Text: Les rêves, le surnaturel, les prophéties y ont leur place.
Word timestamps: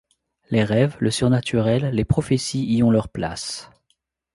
Les 0.49 0.63
rêves, 0.63 0.97
le 0.99 1.11
surnaturel, 1.11 1.91
les 1.93 2.05
prophéties 2.05 2.65
y 2.65 2.81
ont 2.81 2.89
leur 2.89 3.07
place. 3.07 3.69